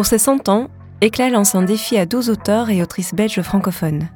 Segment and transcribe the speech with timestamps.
[0.00, 0.70] Pour ses 100 ans,
[1.02, 4.08] Éclat lance un défi à 12 auteurs et autrices belges francophones.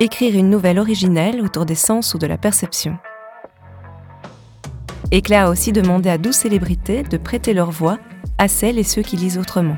[0.00, 2.96] Écrire une nouvelle originelle autour des sens ou de la perception.
[5.10, 7.98] Éclat a aussi demandé à 12 célébrités de prêter leur voix
[8.38, 9.76] à celles et ceux qui lisent autrement.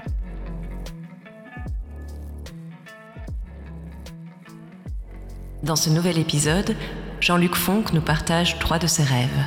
[5.64, 6.77] Dans ce nouvel épisode,
[7.18, 9.43] Jean-Luc Fonck nous partage trois de ses rêves.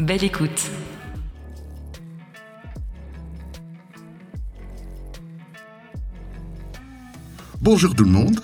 [0.00, 0.72] Belle écoute
[7.64, 8.40] Bonjour tout le monde,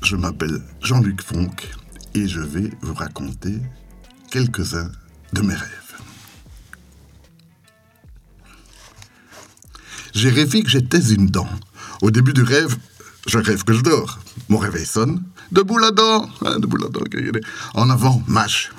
[0.00, 1.74] je m'appelle Jean-Luc Fonck
[2.14, 3.60] et je vais vous raconter
[4.30, 4.92] quelques-uns
[5.32, 5.96] de mes rêves.
[10.14, 11.48] J'ai rêvé que j'étais une dent.
[12.00, 12.76] Au début du rêve,
[13.26, 14.20] je rêve que je dors.
[14.48, 15.24] Mon réveil sonne.
[15.50, 17.00] Debout la dent hein, dent.
[17.74, 18.70] En avant, mâche.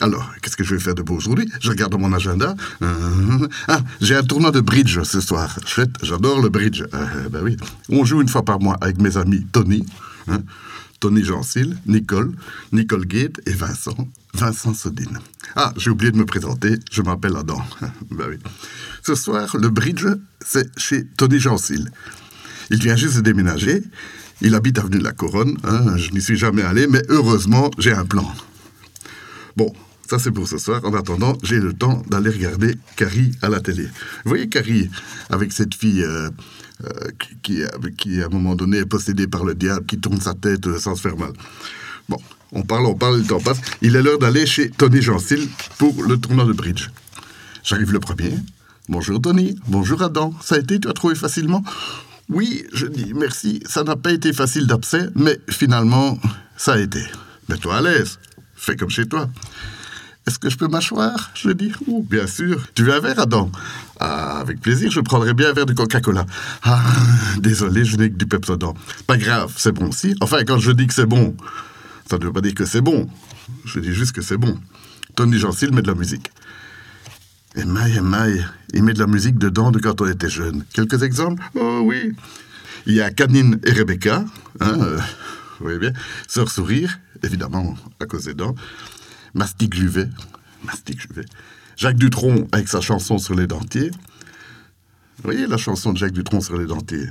[0.00, 1.48] Alors, qu'est-ce que je vais faire de beau aujourd'hui?
[1.60, 2.54] Je regarde mon agenda.
[2.82, 5.58] Euh, ah, j'ai un tournoi de bridge ce soir.
[6.02, 6.82] J'adore le bridge.
[6.94, 7.56] Euh, ben oui.
[7.90, 9.84] On joue une fois par mois avec mes amis Tony,
[10.28, 10.42] hein,
[11.00, 12.32] Tony Gencil, Nicole,
[12.72, 15.18] Nicole Gate et Vincent, Vincent Sodine.
[15.54, 17.62] Ah, j'ai oublié de me présenter, je m'appelle Adam.
[18.10, 18.38] ben oui.
[19.02, 20.06] Ce soir, le bridge,
[20.44, 21.90] c'est chez Tony Gencil.
[22.70, 23.82] Il vient juste de déménager.
[24.40, 25.58] Il habite avenue de la Couronne.
[25.64, 28.32] Hein, je n'y suis jamais allé, mais heureusement, j'ai un plan.
[29.56, 29.74] Bon,
[30.10, 30.84] ça, c'est pour ce soir.
[30.84, 33.84] En attendant, j'ai le temps d'aller regarder Carrie à la télé.
[33.84, 34.90] Vous voyez Carrie,
[35.30, 36.28] avec cette fille euh,
[36.84, 37.10] euh,
[37.42, 37.62] qui,
[37.96, 40.80] qui, à un moment donné, est possédée par le diable, qui tourne sa tête euh,
[40.80, 41.30] sans se faire mal.
[42.08, 42.18] Bon,
[42.50, 43.60] on parle, on parle, le temps passe.
[43.82, 46.88] Il est l'heure d'aller chez Tony Gencil pour le tournoi de bridge.
[47.62, 48.32] J'arrive le premier.
[48.88, 50.34] Bonjour Tony, bonjour Adam.
[50.42, 51.62] Ça a été, tu as trouvé facilement?
[52.28, 53.62] Oui, je dis merci.
[53.64, 56.18] Ça n'a pas été facile d'abcès, mais finalement,
[56.56, 57.04] ça a été.
[57.48, 58.18] Mets-toi à l'aise.
[58.56, 59.30] Fais comme chez toi.
[60.30, 62.64] Est-ce que je peux m'asseoir Je dis, oh, bien sûr.
[62.76, 63.50] Tu veux un verre, Adam
[63.98, 66.24] Ah, avec plaisir, je prendrais bien un verre de Coca-Cola.
[66.62, 66.80] Ah,
[67.38, 68.74] désolé, je n'ai que du Pepsodent.
[69.08, 70.14] Pas grave, c'est bon aussi.
[70.20, 71.36] Enfin, quand je dis que c'est bon,
[72.08, 73.10] ça ne veut pas dire que c'est bon.
[73.64, 74.56] Je dis juste que c'est bon.
[75.16, 76.30] Tony Gencil met de la musique.
[77.56, 80.64] Maï, Maï, il met de la musique dedans de quand on était jeune.
[80.72, 81.42] Quelques exemples?
[81.56, 82.12] Oh oui.
[82.86, 84.24] Il y a Canine et Rebecca,
[84.60, 84.96] hein, euh,
[85.58, 85.92] vous voyez bien.
[86.28, 88.54] Sœur Sourire, évidemment, à cause des dents.
[89.34, 90.08] Mastic Juvet.
[90.64, 91.26] Mastic Juvet.
[91.76, 93.90] Jacques Dutronc avec sa chanson sur les dentiers.
[93.90, 97.08] Vous voyez la chanson de Jacques Dutronc sur les dentiers?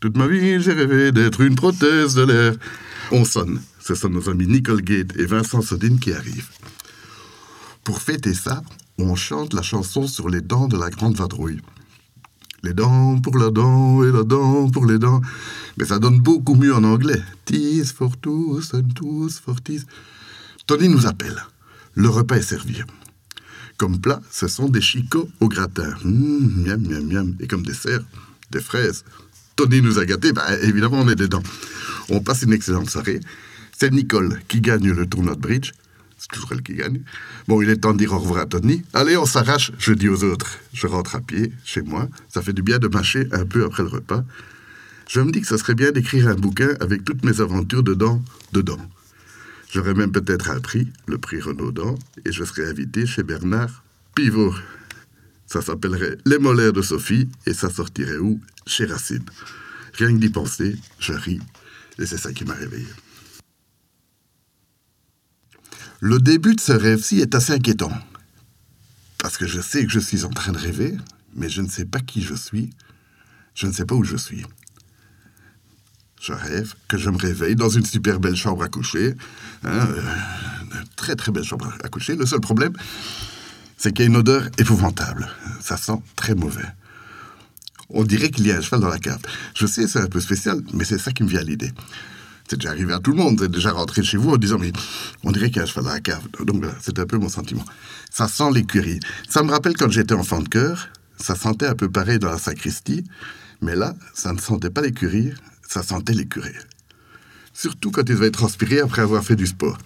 [0.00, 2.54] Toute ma vie, j'ai rêvé d'être une prothèse de l'air.
[3.10, 3.60] On sonne.
[3.80, 6.50] Ce sont nos amis Nicole Gate et Vincent Sodine qui arrivent.
[7.84, 8.62] Pour fêter ça,
[8.98, 11.60] on chante la chanson sur les dents de la grande vadrouille.
[12.62, 15.20] Les dents pour la dent et la dent pour les dents.
[15.76, 17.22] Mais ça donne beaucoup mieux en anglais.
[17.44, 18.88] Tease for tous and
[19.44, 19.86] for tease.
[20.66, 21.44] Tony nous appelle.
[21.94, 22.82] Le repas est servi.
[23.76, 25.94] Comme plat, ce sont des chicots au gratin.
[26.04, 27.36] Mmh, miam, miam, miam.
[27.40, 28.00] Et comme dessert,
[28.50, 29.04] des fraises.
[29.56, 31.42] Tony nous a gâtés, bah, évidemment, on est dedans.
[32.08, 33.20] On passe une excellente soirée.
[33.78, 35.72] C'est Nicole qui gagne le tournoi de bridge.
[36.16, 37.02] C'est toujours elle qui gagne.
[37.46, 38.82] Bon, il est temps de dire au revoir à Tony.
[38.94, 40.58] Allez, on s'arrache, je dis aux autres.
[40.72, 42.08] Je rentre à pied, chez moi.
[42.30, 44.24] Ça fait du bien de mâcher un peu après le repas.
[45.10, 48.22] Je me dis que ça serait bien d'écrire un bouquin avec toutes mes aventures dedans,
[48.52, 48.78] dedans.
[49.74, 53.82] J'aurais même peut-être un prix, le prix Renaudant, et je serais invité chez Bernard
[54.14, 54.54] Pivot.
[55.48, 58.40] Ça s'appellerait Les molaires de Sophie, et ça sortirait où?
[58.68, 59.24] Chez Racine.
[59.94, 61.40] Rien que d'y penser, je ris,
[61.98, 62.86] et c'est ça qui m'a réveillé.
[65.98, 67.92] Le début de ce rêve-ci est assez inquiétant.
[69.18, 70.96] Parce que je sais que je suis en train de rêver,
[71.34, 72.70] mais je ne sais pas qui je suis.
[73.56, 74.46] Je ne sais pas où je suis.
[76.24, 79.14] Je rêve que je me réveille dans une super belle chambre à coucher.
[79.62, 80.00] Hein, euh,
[80.62, 82.16] une très très belle chambre à coucher.
[82.16, 82.72] Le seul problème,
[83.76, 85.28] c'est qu'il y a une odeur épouvantable.
[85.60, 86.64] Ça sent très mauvais.
[87.90, 89.20] On dirait qu'il y a un cheval dans la cave.
[89.54, 91.72] Je sais, c'est un peu spécial, mais c'est ça qui me vient à l'idée.
[92.48, 93.42] C'est déjà arrivé à tout le monde.
[93.42, 94.72] Êtes déjà rentré chez vous en disant, mais
[95.24, 96.26] on dirait qu'il y a un cheval dans la cave.
[96.40, 97.66] Donc c'est un peu mon sentiment.
[98.10, 99.00] Ça sent l'écurie.
[99.28, 100.88] Ça me rappelle quand j'étais enfant de cœur.
[101.18, 103.04] Ça sentait un peu pareil dans la sacristie.
[103.60, 105.32] Mais là, ça ne sentait pas l'écurie,
[105.74, 106.54] ça sentait les curés.
[107.52, 109.76] Surtout quand ils avaient transpiré après avoir fait du sport.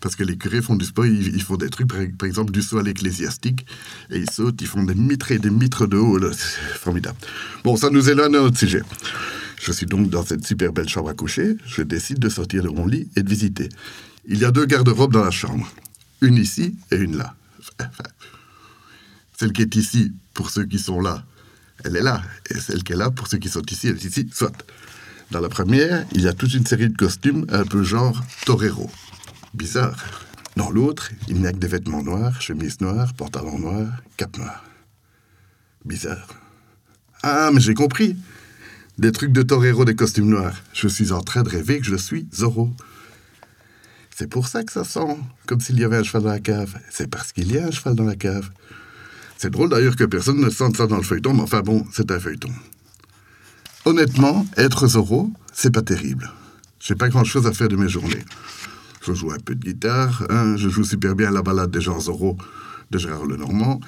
[0.00, 2.78] Parce que les curés font du sport, ils, font des trucs, par, exemple du saut
[2.78, 3.64] à l'ecclésiastique,
[4.10, 7.16] et ils sautent, ils font des mitres et des mitres de haut, c'est formidable.
[7.62, 8.82] Bon, ça nous éloigne à notre sujet.
[9.62, 12.68] Je suis donc dans cette super belle chambre à coucher, je décide de sortir de
[12.68, 13.68] mon lit et de visiter.
[14.26, 15.70] Il y a deux garde-robes dans la chambre,
[16.22, 17.36] une ici et une là.
[19.38, 21.24] Celle qui est ici, pour ceux qui sont là,
[21.84, 24.04] elle est là, et celle qui est là, pour ceux qui sont ici, elle est
[24.04, 24.52] ici, soit.
[25.30, 28.88] Dans la première, il y a toute une série de costumes un peu genre torero.
[29.54, 30.04] Bizarre.
[30.56, 34.64] Dans l'autre, il n'y a que des vêtements noirs, chemise noire, pantalon noir, cap noir.
[35.84, 36.26] Bizarre.
[37.22, 38.16] Ah, mais j'ai compris.
[38.98, 40.56] Des trucs de torero, des costumes noirs.
[40.72, 42.70] Je suis en train de rêver que je suis Zorro.
[44.14, 46.78] C'est pour ça que ça sent comme s'il y avait un cheval dans la cave.
[46.90, 48.50] C'est parce qu'il y a un cheval dans la cave.
[49.36, 52.10] C'est drôle d'ailleurs que personne ne sente ça dans le feuilleton, mais enfin bon, c'est
[52.10, 52.48] un feuilleton.
[53.86, 56.32] Honnêtement, être Zorro, c'est pas terrible.
[56.80, 58.24] J'ai pas grand chose à faire de mes journées.
[59.00, 62.00] Je joue un peu de guitare, hein, je joue super bien la balade des gens
[62.00, 62.36] Zorro
[62.90, 63.80] de Gérard Lenormand.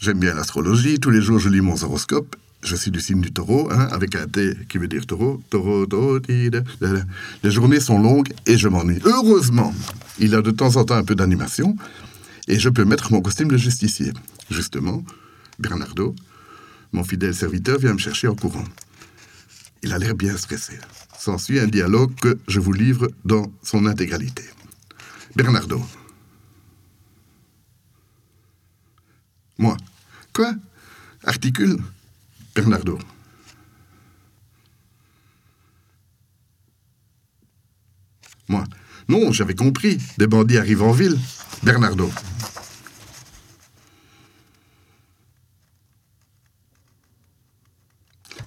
[0.00, 2.34] J'aime bien l'astrologie, tous les jours je lis mon horoscope.
[2.64, 5.86] Je suis du signe du taureau, hein, avec un T qui veut dire taureau, taureau,
[5.86, 6.18] taureau,
[7.44, 8.98] Les journées sont longues et je m'ennuie.
[9.04, 9.72] Heureusement,
[10.18, 11.76] il a de temps en temps un peu d'animation
[12.48, 14.12] et je peux mettre mon costume de justicier.
[14.50, 15.04] Justement,
[15.60, 16.16] Bernardo,
[16.92, 18.64] mon fidèle serviteur, vient me chercher en courant.
[19.82, 20.78] Il a l'air bien stressé.
[21.18, 24.44] S'ensuit un dialogue que je vous livre dans son intégralité.
[25.36, 25.82] Bernardo.
[29.58, 29.76] Moi.
[30.32, 30.54] Quoi?
[31.24, 31.78] Articule
[32.54, 32.98] Bernardo.
[38.48, 38.64] Moi.
[39.08, 39.98] Non, j'avais compris.
[40.18, 41.18] Des bandits arrivent en ville.
[41.62, 42.10] Bernardo.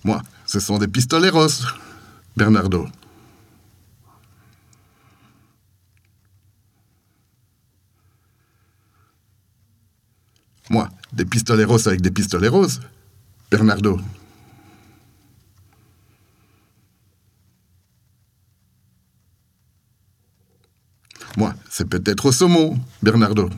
[0.03, 1.48] Moi, ce sont des pistoleros.
[2.36, 2.88] Bernardo.
[10.69, 12.80] Moi, des pistoleros avec des pistoleros.
[13.51, 14.00] Bernardo.
[21.38, 23.50] Moi, c'est peut-être au saumon, Bernardo.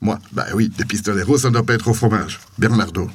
[0.00, 2.40] Moi, bah oui, des pistoleros, ça ne doit pas être au fromage.
[2.58, 3.10] Bernardo.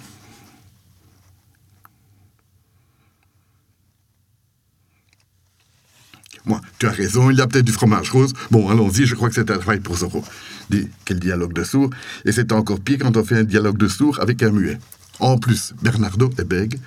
[6.45, 8.33] Moi, tu as raison, il y a peut-être du fromage rose.
[8.51, 10.23] Bon, allons-y, je crois que c'est un travail pour Zorro.
[10.69, 11.89] Dis, quel dialogue de sourd.
[12.23, 14.77] Et c'est encore pire quand on fait un dialogue de sourd avec un muet.
[15.19, 16.79] En plus, Bernardo est bègue.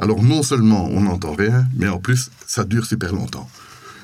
[0.00, 3.48] Alors non seulement on n'entend rien, mais en plus, ça dure super longtemps.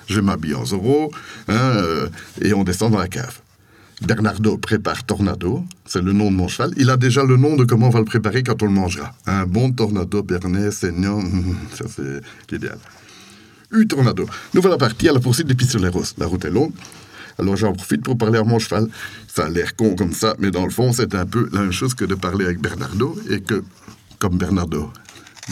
[0.08, 1.10] Je m'habille en Zorro,
[1.48, 2.08] hein, euh,
[2.40, 3.40] et on descend dans la cave.
[4.00, 6.72] Bernardo prépare Tornado, c'est le nom de mon cheval.
[6.76, 9.14] Il a déjà le nom de comment on va le préparer quand on le mangera.
[9.26, 11.20] Un bon Tornado Bernet, saignant,
[11.74, 12.20] ça c'est
[12.50, 12.78] l'idéal.
[13.72, 14.26] U Tornado.
[14.54, 16.14] Nous voilà partis à la poursuite des pistoleros.
[16.16, 16.72] La route est longue,
[17.38, 18.88] alors j'en profite pour parler à mon cheval.
[19.28, 21.72] Ça a l'air con comme ça, mais dans le fond, c'est un peu la même
[21.72, 23.62] chose que de parler avec Bernardo, et que,
[24.18, 24.90] comme Bernardo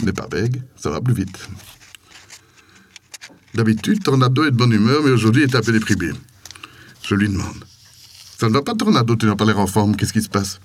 [0.03, 1.37] n'est pas bègue, ça va plus vite.
[3.53, 6.11] D'habitude, Tornado est de bonne humeur, mais aujourd'hui, il est un peu déprimé.
[7.03, 7.65] Je lui demande.
[8.39, 10.61] Ça ne va pas, Tornado, tu n'as pas l'air en forme, qu'est-ce qui se passe?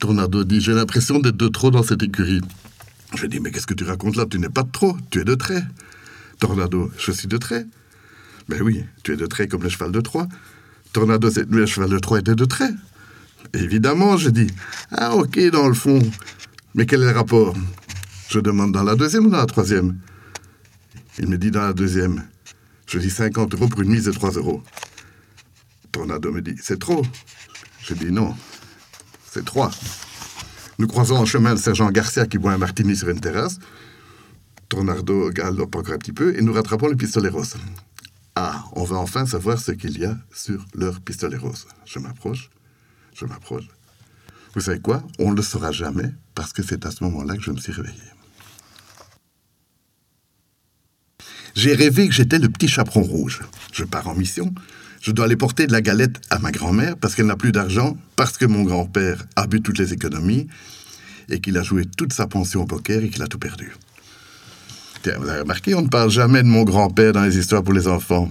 [0.00, 2.40] Tornado dit, j'ai l'impression d'être de trop dans cette écurie.
[3.14, 4.26] Je dis, mais qu'est-ce que tu racontes là?
[4.28, 5.62] Tu n'es pas de trop, tu es de trait.
[6.40, 7.66] Tornado, je suis de trait.
[8.48, 10.26] Ben oui, tu es de trait comme le cheval de Troie.
[10.92, 12.74] Tornado, c'est le cheval de Troie était de trait.
[13.54, 14.48] Évidemment, je dis.
[14.90, 16.00] Ah, ok, dans le fond.
[16.74, 17.54] Mais quel est le rapport?
[18.28, 19.98] Je demande dans la deuxième ou dans la troisième?
[21.20, 22.24] Il me dit dans la deuxième.
[22.88, 24.64] Je dis 50 euros pour une mise de 3 euros.
[25.96, 27.02] Tornado me dit, c'est trop.
[27.80, 28.36] Je dis non,
[29.30, 29.70] c'est 3.
[30.78, 33.58] Nous croisons en chemin le sergent Garcia qui boit un martini sur une terrasse.
[34.68, 37.54] Tornado galope encore un petit peu et nous rattrapons le pistolet rose.
[38.34, 41.66] Ah, on va enfin savoir ce qu'il y a sur leur pistolet rose.
[41.86, 42.50] Je m'approche,
[43.14, 43.64] je m'approche.
[44.54, 45.02] Vous savez quoi?
[45.18, 47.72] On ne le saura jamais parce que c'est à ce moment-là que je me suis
[47.72, 48.02] réveillé.
[51.54, 53.40] J'ai rêvé que j'étais le petit chaperon rouge.
[53.72, 54.52] Je pars en mission.
[55.06, 57.96] Je dois aller porter de la galette à ma grand-mère parce qu'elle n'a plus d'argent,
[58.16, 60.48] parce que mon grand-père a bu toutes les économies
[61.28, 63.72] et qu'il a joué toute sa pension au poker et qu'il a tout perdu.
[65.04, 67.72] Tiens, vous avez remarqué, on ne parle jamais de mon grand-père dans les histoires pour
[67.72, 68.28] les enfants.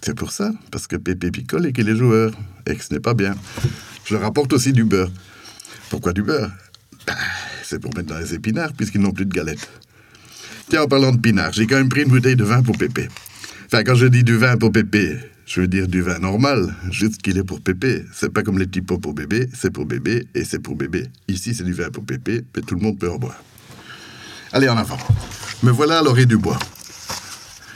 [0.00, 2.32] C'est pour ça, parce que Pépé picole et qu'il est joueur,
[2.64, 3.34] et que ce n'est pas bien.
[4.06, 5.10] Je rapporte aussi du beurre.
[5.90, 6.50] Pourquoi du beurre?
[7.06, 7.16] Ben,
[7.62, 9.68] C'est pour mettre dans les épinards, puisqu'ils n'ont plus de galettes.
[10.70, 13.10] Tiens, en parlant de pinard, j'ai quand même pris une bouteille de vin pour Pépé.
[13.82, 17.36] Quand je dis du vin pour Pépé, je veux dire du vin normal, juste qu'il
[17.38, 18.04] est pour Pépé.
[18.12, 21.08] C'est pas comme les petits pots pour bébé, c'est pour bébé et c'est pour bébé.
[21.26, 23.36] Ici, c'est du vin pour Pépé, mais tout le monde peut en boire.
[24.52, 24.96] Allez, en avant.
[25.64, 26.58] Me voilà à l'orée du bois.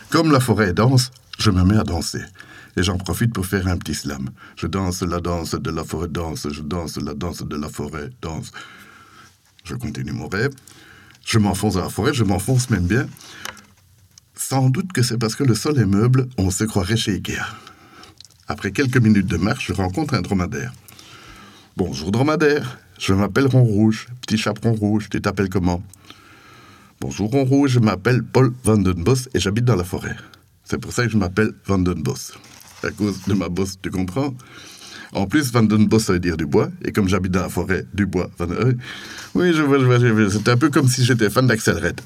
[0.08, 2.22] Comme la forêt est dense, je me mets à danser.
[2.76, 4.30] Et j'en profite pour faire un petit slam.
[4.56, 8.10] Je danse la danse de la forêt dense, je danse la danse de la forêt
[8.22, 8.52] dense.
[9.64, 10.52] Je continue mon rêve.
[11.26, 13.06] Je m'enfonce dans la forêt, je m'enfonce même bien.
[14.48, 17.44] Sans doute que c'est parce que le sol est meuble, on se croirait chez Ikea.
[18.46, 20.72] Après quelques minutes de marche, je rencontre un dromadaire.
[21.76, 25.82] Bonjour dromadaire, je m'appelle Ron Rouge, petit chaperon rouge, tu t'appelles comment?
[26.98, 30.16] Bonjour en rouge, je m'appelle Paul Vandenbos et j'habite dans la forêt.
[30.64, 32.32] C'est pour ça que je m'appelle Vandenbos.
[32.82, 34.34] À cause de ma bosse, tu comprends?
[35.12, 36.70] En plus, Vandenbos, ça veut dire du bois.
[36.86, 38.30] Et comme j'habite dans la forêt, du bois.
[38.38, 38.50] Van...
[38.50, 38.72] euh,
[39.34, 39.98] Oui, je vois, je vois.
[39.98, 40.30] vois.
[40.30, 42.00] C'est un peu comme si j'étais fan d'Axel Red.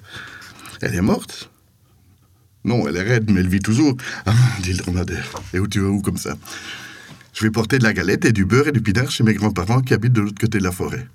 [0.81, 1.52] Elle est morte?
[2.65, 3.97] Non, elle est raide, mais elle vit toujours.
[4.27, 5.25] Ah, dit le dromadaire.
[5.53, 6.37] Et où tu vas où comme ça?
[7.35, 9.81] Je vais porter de la galette et du beurre et du pinard chez mes grands-parents
[9.81, 11.07] qui habitent de l'autre côté de la forêt.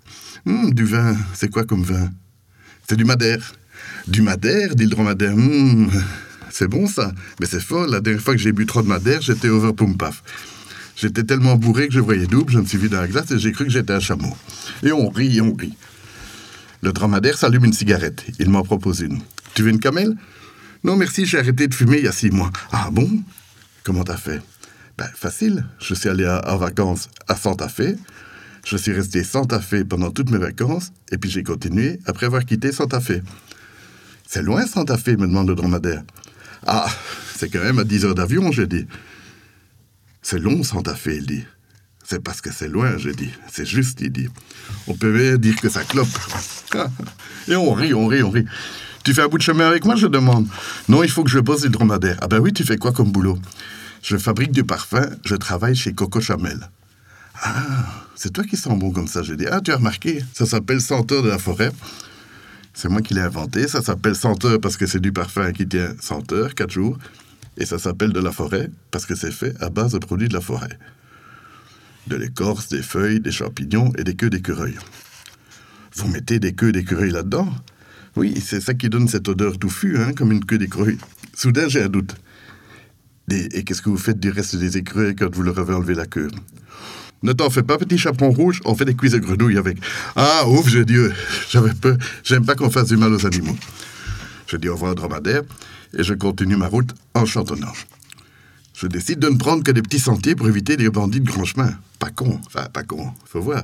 [0.46, 2.12] Hum, du vin, c'est quoi comme vin?
[2.90, 3.54] C'est du madère.
[4.08, 5.34] Du madère, dit le dromadaire.
[5.34, 5.90] Hum,
[6.50, 7.88] c'est bon ça, mais c'est fort.
[7.88, 10.24] La dernière fois que j'ai bu trop de madère, j'étais over paf.
[10.96, 13.38] J'étais tellement bourré que je voyais double, je me suis vu dans la glace et
[13.38, 14.36] j'ai cru que j'étais un chameau.
[14.82, 15.78] Et on rit, on rit.
[16.82, 18.26] Le dromadaire s'allume une cigarette.
[18.40, 19.20] Il m'en propose une.
[19.54, 20.16] Tu veux une camelle?
[20.84, 22.52] Non, merci, j'ai arrêté de fumer il y a six mois.
[22.72, 23.24] Ah bon?
[23.84, 24.42] Comment t'as fait?
[24.98, 25.66] Ben, facile.
[25.80, 27.96] Je suis allé en vacances à Santa Fe.
[28.66, 32.44] Je suis resté Santa Fe pendant toutes mes vacances, et puis j'ai continué après avoir
[32.44, 33.22] quitté Santa Fe.
[34.28, 36.04] C'est loin Santa Fe, me demande le dromadaire.
[36.66, 36.90] Ah,
[37.38, 38.86] c'est quand même à 10 heures d'avion, j'ai dit.
[40.22, 41.46] C'est long Santa Fe, il dit.
[42.04, 43.32] C'est parce que c'est loin, j'ai dit.
[43.50, 44.28] C'est juste, il dit.
[44.88, 46.08] On peut dire que ça clope.
[47.48, 48.46] Et on rit, on rit, on rit.
[49.08, 50.50] Tu fais un bout de chemin avec moi, je demande.
[50.90, 52.18] Non, il faut que je bosse du dromadaire.
[52.20, 53.40] Ah ben oui, tu fais quoi comme boulot?
[54.04, 56.70] Je fabrique du parfum, je travaille chez Coco Chamel.
[57.42, 59.46] Ah, c'est toi qui sens bon comme ça, j'ai dit.
[59.50, 61.72] Ah, tu as remarqué, ça s'appelle senteur de la forêt.
[62.74, 63.70] C'est moi qui l'ai inventé.
[63.70, 66.98] Ça s'appelle senteur parce que c'est du parfum qui tient senteur, 4 jours.
[67.56, 70.34] Et ça s'appelle de la forêt parce que c'est fait à base de produits de
[70.34, 70.78] la forêt.
[72.08, 74.76] De l'écorce, des feuilles, des champignons et des queues d'écureuil.
[75.96, 77.48] Vous mettez des queues d'écureuil là-dedans?
[78.18, 80.98] Oui, c'est ça qui donne cette odeur touffue, hein, comme une queue d'écureuil.
[81.36, 82.16] Soudain, j'ai un doute.
[83.30, 86.08] Et qu'est-ce que vous faites du reste des écureuils quand vous leur avez enlevé la
[86.08, 86.30] queue?
[87.22, 89.78] Ne t'en fais pas, petit chaperon rouge, on fait des cuisses de grenouilles avec.
[90.16, 91.14] Ah, ouf, j'ai Dieu,
[91.50, 91.98] j'avais peur.
[92.24, 93.58] J'aime pas qu'on fasse du mal aux animaux.
[94.48, 95.44] Je dis au revoir au dromadaire
[95.96, 97.74] et je continue ma route en chantonnant.
[98.74, 101.46] Je décide de ne prendre que des petits sentiers pour éviter les bandits de grand
[101.46, 101.72] chemin.
[102.00, 103.64] Pas con, enfin, pas con, faut voir.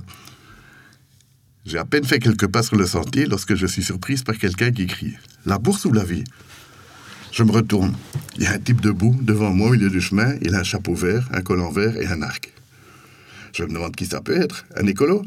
[1.65, 4.71] J'ai à peine fait quelques pas sur le sentier lorsque je suis surprise par quelqu'un
[4.71, 5.13] qui crie
[5.45, 6.25] La bourse ou la vie?
[7.31, 7.95] Je me retourne.
[8.37, 10.35] Il y a un type debout devant moi au milieu du chemin.
[10.41, 12.51] Il a un chapeau vert, un collant vert et un arc.
[13.53, 14.65] Je me demande qui ça peut être.
[14.75, 15.25] Un écolo?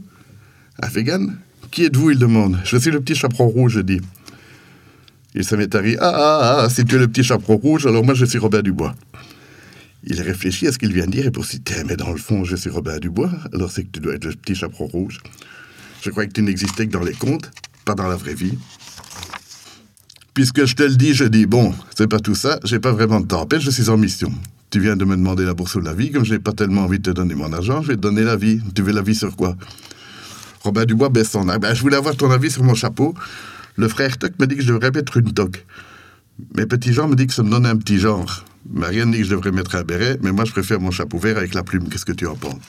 [0.80, 1.38] Un vegan?
[1.70, 2.10] Qui êtes-vous?
[2.10, 2.58] Il demande.
[2.64, 4.00] Je suis le petit chaperon rouge, je dis.
[5.34, 5.98] Il se met à rire.
[6.02, 8.60] Ah, ah, ah, si tu es le petit chaperon rouge, alors moi je suis Robin
[8.60, 8.94] Dubois.
[10.04, 12.44] Il réfléchit à ce qu'il vient de dire et pour citer, mais dans le fond,
[12.44, 15.20] je suis Robin Dubois, alors c'est que tu dois être le petit chaperon rouge.
[16.06, 17.50] Je croyais que tu n'existais que dans les contes,
[17.84, 18.56] pas dans la vraie vie.
[20.34, 23.18] Puisque je te le dis, je dis, bon, c'est pas tout ça, j'ai pas vraiment
[23.18, 23.42] de temps.
[23.42, 24.32] En fait, je suis en mission.
[24.70, 26.82] Tu viens de me demander la bourse ou la vie, comme je n'ai pas tellement
[26.82, 28.60] envie de te donner mon argent, je vais te donner la vie.
[28.72, 29.56] Tu veux la vie sur quoi?
[30.60, 31.58] Robin Dubois baisse son arc.
[31.58, 33.12] Ben, je voulais avoir ton avis sur mon chapeau.
[33.74, 35.66] Le frère Toc me dit que je devrais mettre une toque.
[36.56, 38.44] Mes petits gens me disent que ça me donne un petit genre.
[38.70, 41.36] Marianne dit que je devrais mettre un béret, mais moi je préfère mon chapeau vert
[41.36, 41.88] avec la plume.
[41.88, 42.60] Qu'est-ce que tu en penses?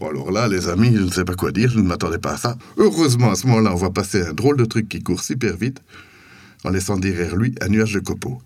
[0.00, 2.36] Alors là, les amis, je ne sais pas quoi dire, je ne m'attendais pas à
[2.36, 2.56] ça.
[2.76, 5.80] Heureusement, à ce moment-là, on voit passer un drôle de truc qui court super vite,
[6.64, 8.40] en laissant derrière lui un nuage de copeaux.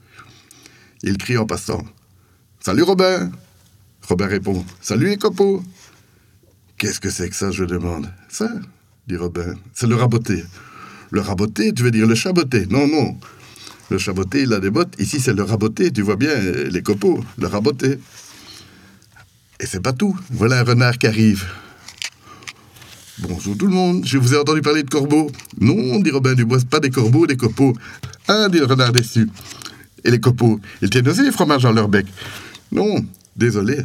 [1.03, 1.85] Il crie en passant
[2.61, 3.31] Salut Robin
[4.09, 5.63] Robin répond Salut les copeaux
[6.79, 8.49] Qu'est-ce que c'est que ça, je demande Ça,
[9.07, 10.45] dit Robin, c'est le raboté.
[11.11, 13.17] Le raboté, tu veux dire le chaboté Non, non.
[13.91, 14.95] Le chaboté, il a des bottes.
[14.99, 17.99] Ici, c'est le raboté, tu vois bien, les copeaux, le raboté.
[19.63, 20.19] Et c'est pas tout.
[20.29, 21.47] Voilà un renard qui arrive.
[23.21, 25.31] Bonjour tout le monde, je vous ai entendu parler de corbeaux.
[25.61, 27.73] Non, dit Robin Dubois, pas des corbeaux, des copeaux.
[28.27, 29.31] Ah, dit le renard déçu.
[30.03, 32.07] Et les copeaux, ils tiennent aussi les fromages dans leur bec.
[32.73, 33.79] Non, désolé.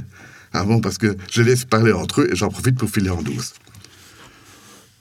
[0.51, 3.21] Ah bon, parce que je laisse parler entre eux et j'en profite pour filer en
[3.21, 3.53] douce.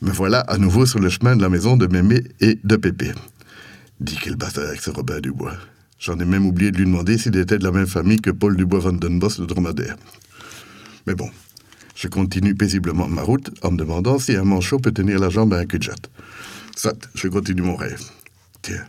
[0.02, 3.12] Me voilà à nouveau sur le chemin de la maison de Mémé et de Pépé.
[4.00, 5.56] Dis quel bâtard avec ce Robin Dubois.
[5.98, 8.54] J'en ai même oublié de lui demander s'il était de la même famille que Paul
[8.54, 9.96] Dubois Van Den Bosch, le dromadaire.
[11.06, 11.30] Mais bon,
[11.94, 15.54] je continue paisiblement ma route en me demandant si un manchot peut tenir la jambe
[15.54, 16.10] à un cul-de-jatte.
[16.76, 18.02] Soit, je continue mon rêve.
[18.62, 18.84] Tiens,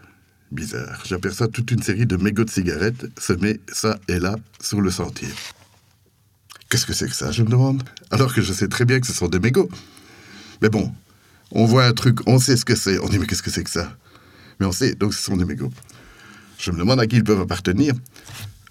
[0.51, 4.91] bizarre, j'aperçois toute une série de mégots de cigarettes semés ça et là sur le
[4.91, 5.29] sentier.
[6.69, 9.07] Qu'est-ce que c'est que ça, je me demande Alors que je sais très bien que
[9.07, 9.69] ce sont des mégots.
[10.61, 10.91] Mais bon,
[11.51, 12.99] on voit un truc, on sait ce que c'est.
[12.99, 13.95] On dit, mais qu'est-ce que c'est que ça?
[14.59, 15.71] Mais on sait, donc ce sont des mégots.
[16.57, 17.93] Je me demande à qui ils peuvent appartenir.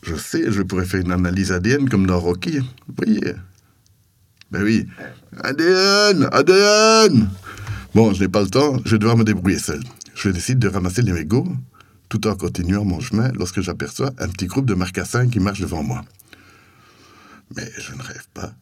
[0.07, 2.61] Je sais, je pourrais faire une analyse ADN comme dans Rocky.
[2.61, 2.95] Vous
[4.53, 4.87] Ben oui.
[5.43, 7.29] ADN ADN
[7.93, 9.83] Bon, je n'ai pas le temps, je vais devoir me débrouiller seul.
[10.15, 11.49] Je décide de ramasser les mégots
[12.09, 15.83] tout en continuant mon chemin lorsque j'aperçois un petit groupe de marcassins qui marche devant
[15.83, 16.05] moi.
[17.57, 18.53] Mais je ne rêve pas.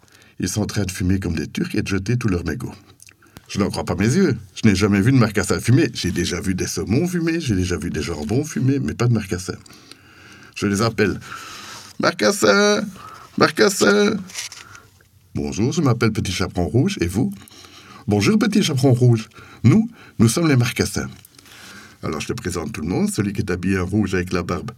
[0.41, 2.75] Ils sont en train de fumer comme des Turcs et de jeter tous leurs mégots.
[3.49, 4.39] Je n'en crois pas mes yeux.
[4.55, 5.91] Je n'ai jamais vu de marcassin fumé.
[5.93, 9.13] J'ai déjà vu des saumons fumés, j'ai déjà vu des jambons fumés, mais pas de
[9.13, 9.57] marcassin.
[10.55, 11.19] Je les appelle.
[12.01, 12.85] Marcassin
[13.39, 14.17] Marcassin
[15.35, 17.33] Bonjour, je m'appelle Petit Chaperon Rouge, et vous?
[18.07, 19.29] Bonjour, Petit Chaperon Rouge.
[19.65, 21.09] Nous, nous sommes les marcassins.
[22.05, 23.11] Alors je te présente tout le monde.
[23.11, 24.71] Celui qui est habillé en rouge avec la barbe,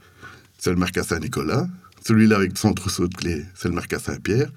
[0.59, 1.67] c'est le marcassin Nicolas.
[2.07, 4.51] Celui-là avec son trousseau de clés, c'est le marcassin Pierre.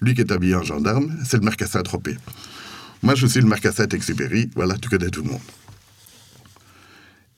[0.00, 2.16] Lui qui est habillé en gendarme, c'est le marcassin Tropé.
[3.02, 4.50] Moi, je suis le marcassin Exupéry.
[4.54, 5.40] Voilà, tu connais tout le monde.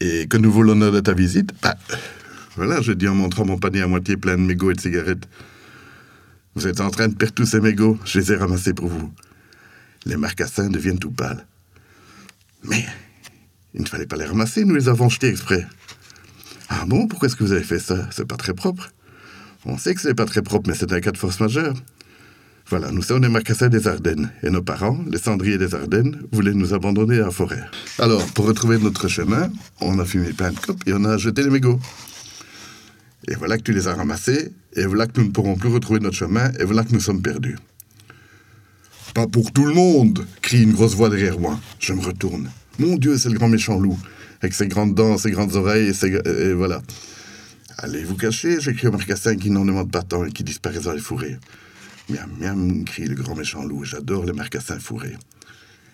[0.00, 1.52] Et que nous vaut l'honneur de ta visite?
[1.62, 1.76] Bah,
[2.56, 5.28] voilà, je dis en montrant mon panier à moitié plein de mégots et de cigarettes.
[6.54, 9.12] Vous êtes en train de perdre tous ces mégots, je les ai ramassés pour vous.
[10.06, 11.46] Les marcassins deviennent tout pâles.
[12.62, 12.84] Mais
[13.75, 15.66] il ne fallait pas les ramasser, nous les avons jetés exprès.
[16.68, 18.08] Ah bon, pourquoi est-ce que vous avez fait ça?
[18.11, 18.90] C'est pas très propre.
[19.66, 21.75] On sait que ce n'est pas très propre, mais c'est un cas de force majeure.
[22.68, 26.54] Voilà, nous sommes les marcassins des Ardennes, et nos parents, les cendriers des Ardennes, voulaient
[26.54, 27.62] nous abandonner à la forêt.
[27.99, 31.42] Alors, pour retrouver notre chemin, on a fumé plein de copes et on a jeté
[31.42, 31.78] les mégots.
[33.28, 36.00] Et voilà que tu les as ramassés, et voilà que nous ne pourrons plus retrouver
[36.00, 37.56] notre chemin, et voilà que nous sommes perdus.
[39.14, 41.58] Pas pour tout le monde crie une grosse voix derrière moi.
[41.78, 42.50] Je me retourne.
[42.78, 43.98] Mon Dieu, c'est le grand méchant loup,
[44.40, 46.08] avec ses grandes dents, ses grandes oreilles, et, ses...
[46.08, 46.82] et voilà.
[47.78, 50.92] Allez vous cacher, j'écris un marcassin qui n'en demande pas tant et qui disparaît dans
[50.92, 51.38] les fourrés.
[52.08, 53.84] Miam, miam, crie le grand méchant loup.
[53.84, 55.16] J'adore les marcassins fourrés.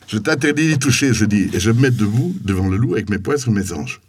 [0.09, 3.09] Je t'interdis d'y toucher, je dis, et je me mets debout devant le loup avec
[3.09, 4.01] mes poings sur mes anges.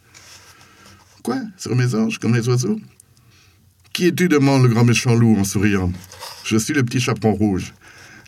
[1.21, 1.39] Quoi?
[1.57, 2.79] Sur mes anges, comme les oiseaux?
[3.93, 5.91] Qui es-tu demande le grand méchant loup en souriant.
[6.43, 7.73] Je suis le petit chaperon rouge.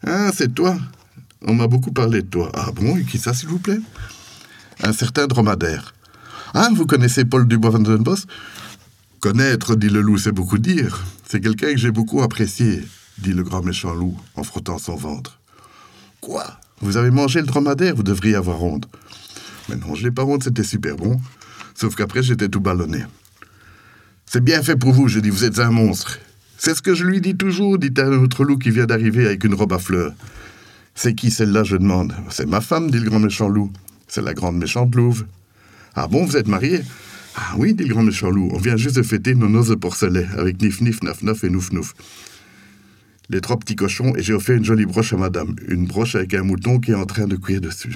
[0.05, 0.77] Ah, c'est toi
[1.41, 2.51] On m'a beaucoup parlé de toi.
[2.53, 3.79] Ah bon, et qui ça, s'il vous plaît?
[4.82, 5.93] Un certain dromadaire.
[6.53, 8.25] Ah, vous connaissez Paul Dubois van den Bos
[9.20, 11.03] Connaître, dit le loup, c'est beaucoup dire.
[11.27, 12.84] C'est quelqu'un que j'ai beaucoup apprécié
[13.17, 15.39] dit le grand méchant loup en frottant son ventre.
[16.22, 16.46] Quoi?
[16.82, 18.88] Vous avez mangé le dromadaire, vous devriez avoir honte.
[19.70, 21.20] Mais non, je n'ai pas honte, c'était super bon.
[21.75, 23.05] Sauf qu'après, j'étais tout ballonné.
[24.34, 26.18] C'est bien fait pour vous, je dis, vous êtes un monstre.
[26.58, 29.43] C'est ce que je lui dis toujours, dit un autre loup qui vient d'arriver avec
[29.43, 30.12] une robe à fleurs.
[30.96, 32.15] C'est qui celle-là, je demande.
[32.32, 33.72] C'est ma femme, dit le grand méchant loup.
[34.08, 35.28] C'est la grande méchante louve.
[35.93, 36.82] Ah bon, vous êtes marié?
[37.36, 38.50] Ah oui, dit le grand méchant loup.
[38.56, 41.52] On vient juste de fêter nos noces de porcelet avec Nif Nif, Naf Naf et
[41.52, 41.93] Nouf Nouf
[43.30, 45.56] les trois petits cochons, et j'ai offert une jolie broche à madame.
[45.67, 47.96] Une broche avec un mouton qui est en train de cuire dessus.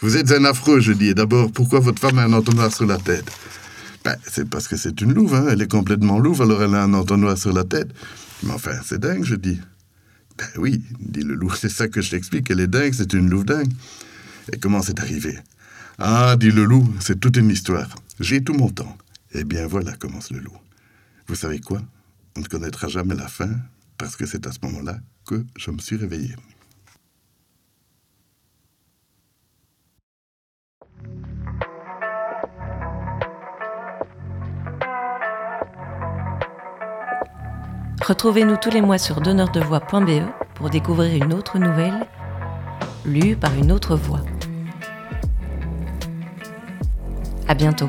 [0.00, 1.10] Vous êtes un affreux, je dis.
[1.10, 3.30] Et d'abord, pourquoi votre femme a un entonnoir sur la tête?
[4.06, 5.46] Ben, c'est parce que c'est une louve, hein.
[5.50, 7.88] Elle est complètement louve, alors elle a un entonnoir sur la tête.
[8.44, 9.60] Mais enfin, c'est dingue, je dis.
[10.38, 12.48] Ben oui, dit le loup, c'est ça que je t'explique.
[12.48, 13.72] Elle est dingue, c'est une louve dingue.
[14.52, 15.36] Et comment c'est arrivé?
[15.98, 17.88] Ah, dit le loup, c'est toute une histoire.
[18.20, 18.96] J'ai tout mon temps.
[19.32, 20.56] Eh bien voilà, commence le loup.
[21.26, 21.82] Vous savez quoi?
[22.36, 23.50] On ne connaîtra jamais la fin,
[23.98, 26.36] parce que c'est à ce moment-là que je me suis réveillé.
[38.06, 40.22] Retrouvez-nous tous les mois sur donneurdevoix.be
[40.54, 42.06] pour découvrir une autre nouvelle
[43.04, 44.20] lue par une autre voix.
[47.48, 47.88] À bientôt.